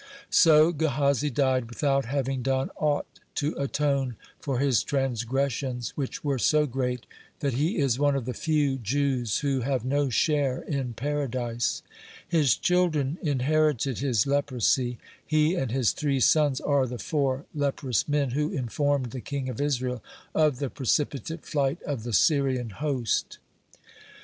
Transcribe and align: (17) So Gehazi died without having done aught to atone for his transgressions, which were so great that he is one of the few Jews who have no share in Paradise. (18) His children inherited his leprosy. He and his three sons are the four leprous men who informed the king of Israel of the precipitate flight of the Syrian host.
(17) 0.31 0.31
So 0.31 0.71
Gehazi 0.71 1.29
died 1.29 1.69
without 1.69 2.05
having 2.05 2.41
done 2.41 2.71
aught 2.77 3.05
to 3.35 3.53
atone 3.55 4.15
for 4.39 4.57
his 4.57 4.81
transgressions, 4.83 5.95
which 5.95 6.23
were 6.23 6.39
so 6.39 6.65
great 6.65 7.05
that 7.41 7.53
he 7.53 7.77
is 7.77 7.99
one 7.99 8.15
of 8.15 8.25
the 8.25 8.33
few 8.33 8.79
Jews 8.79 9.41
who 9.41 9.59
have 9.59 9.85
no 9.85 10.09
share 10.09 10.59
in 10.63 10.95
Paradise. 10.95 11.83
(18) 12.29 12.39
His 12.39 12.57
children 12.57 13.19
inherited 13.21 13.99
his 13.99 14.25
leprosy. 14.25 14.97
He 15.23 15.53
and 15.53 15.71
his 15.71 15.91
three 15.91 16.19
sons 16.19 16.59
are 16.59 16.87
the 16.87 16.97
four 16.97 17.45
leprous 17.53 18.07
men 18.07 18.31
who 18.31 18.49
informed 18.49 19.11
the 19.11 19.21
king 19.21 19.49
of 19.49 19.61
Israel 19.61 20.03
of 20.33 20.57
the 20.57 20.71
precipitate 20.71 21.45
flight 21.45 21.79
of 21.83 22.01
the 22.01 22.13
Syrian 22.13 22.71
host. 22.71 23.37